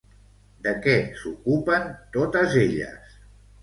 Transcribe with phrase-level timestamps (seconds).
[0.67, 1.89] De què s'ocupen
[2.19, 3.19] totes elles?